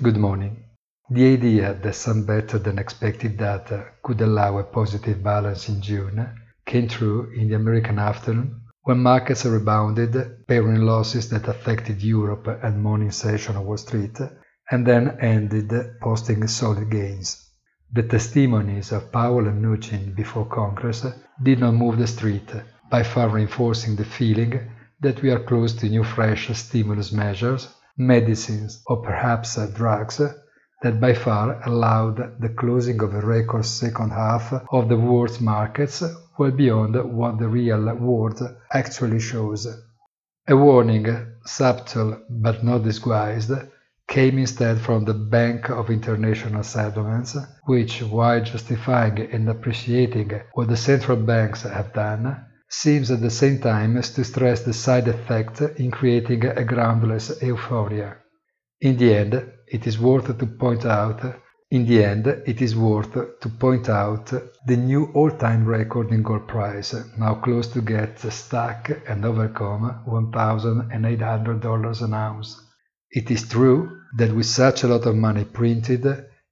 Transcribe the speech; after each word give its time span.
Good 0.00 0.16
morning. 0.16 0.62
The 1.10 1.32
idea 1.32 1.74
that 1.74 1.94
some 1.96 2.24
better 2.24 2.56
than 2.60 2.78
expected 2.78 3.36
data 3.36 3.86
could 4.04 4.20
allow 4.20 4.58
a 4.58 4.62
positive 4.62 5.24
balance 5.24 5.68
in 5.68 5.82
June 5.82 6.24
came 6.64 6.86
true 6.86 7.32
in 7.34 7.48
the 7.48 7.56
American 7.56 7.98
afternoon 7.98 8.60
when 8.82 9.02
markets 9.02 9.44
rebounded, 9.44 10.46
paring 10.46 10.82
losses 10.82 11.28
that 11.30 11.48
affected 11.48 12.00
Europe 12.00 12.46
and 12.62 12.80
morning 12.80 13.10
session 13.10 13.56
on 13.56 13.66
Wall 13.66 13.76
Street, 13.76 14.16
and 14.70 14.86
then 14.86 15.18
ended 15.20 15.72
posting 16.00 16.46
solid 16.46 16.90
gains. 16.90 17.50
The 17.92 18.04
testimonies 18.04 18.92
of 18.92 19.10
Powell 19.10 19.48
and 19.48 19.60
Mnuchin 19.60 20.14
before 20.14 20.46
Congress 20.46 21.06
did 21.42 21.58
not 21.58 21.74
move 21.74 21.98
the 21.98 22.06
street, 22.06 22.48
by 22.88 23.02
far 23.02 23.30
reinforcing 23.30 23.96
the 23.96 24.04
feeling 24.04 24.70
that 25.00 25.22
we 25.22 25.32
are 25.32 25.40
close 25.40 25.72
to 25.72 25.88
new 25.88 26.04
fresh 26.04 26.56
stimulus 26.56 27.10
measures 27.10 27.74
medicines, 27.98 28.82
or 28.86 29.02
perhaps 29.02 29.58
drugs, 29.74 30.20
that 30.82 31.00
by 31.00 31.12
far 31.12 31.60
allowed 31.68 32.40
the 32.40 32.48
closing 32.48 33.02
of 33.02 33.12
a 33.12 33.20
record 33.20 33.64
second 33.64 34.10
half 34.10 34.52
of 34.72 34.88
the 34.88 34.96
world's 34.96 35.40
markets 35.40 36.02
well 36.38 36.52
beyond 36.52 36.94
what 37.12 37.38
the 37.38 37.48
real 37.48 37.92
world 37.96 38.40
actually 38.72 39.18
shows. 39.18 39.66
A 40.46 40.56
warning, 40.56 41.06
subtle 41.44 42.22
but 42.30 42.62
not 42.62 42.84
disguised, 42.84 43.50
came 44.06 44.38
instead 44.38 44.80
from 44.80 45.04
the 45.04 45.12
Bank 45.12 45.68
of 45.68 45.90
International 45.90 46.62
Settlements, 46.62 47.36
which, 47.66 48.00
while 48.02 48.42
justifying 48.42 49.20
and 49.32 49.50
appreciating 49.50 50.40
what 50.54 50.68
the 50.68 50.76
central 50.76 51.18
banks 51.18 51.62
have 51.62 51.92
done, 51.92 52.46
seems 52.68 53.10
at 53.10 53.20
the 53.20 53.30
same 53.30 53.58
time 53.60 54.00
to 54.00 54.24
stress 54.24 54.62
the 54.62 54.72
side 54.72 55.08
effect 55.08 55.60
in 55.60 55.90
creating 55.90 56.44
a 56.44 56.64
groundless 56.64 57.42
euphoria. 57.42 58.16
In 58.80 58.96
the 58.96 59.14
end, 59.14 59.52
it 59.66 59.86
is 59.86 59.98
worth 59.98 60.38
to 60.38 60.46
point 60.46 60.84
out 60.84 61.20
in 61.70 61.84
the 61.84 62.02
end, 62.02 62.26
it 62.26 62.62
is 62.62 62.74
worth 62.74 63.12
to 63.12 63.48
point 63.50 63.90
out 63.90 64.32
the 64.66 64.76
new 64.76 65.12
all-time 65.12 65.66
record 65.66 66.10
in 66.10 66.22
gold 66.22 66.48
price, 66.48 66.94
now 67.18 67.34
close 67.34 67.66
to 67.68 67.82
get 67.82 68.18
stuck 68.20 68.90
and 69.06 69.22
overcome 69.22 70.02
$1,800 70.08 72.02
an 72.02 72.14
ounce. 72.14 72.58
It 73.10 73.30
is 73.30 73.46
true 73.46 74.00
that 74.16 74.34
with 74.34 74.46
such 74.46 74.82
a 74.82 74.88
lot 74.88 75.04
of 75.04 75.16
money 75.16 75.44
printed, 75.44 76.06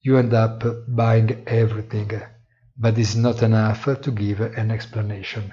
you 0.00 0.16
end 0.16 0.32
up 0.32 0.64
buying 0.88 1.42
everything, 1.46 2.22
but 2.78 2.96
it's 2.96 3.14
not 3.14 3.42
enough 3.42 3.84
to 3.84 4.10
give 4.10 4.40
an 4.40 4.70
explanation. 4.70 5.52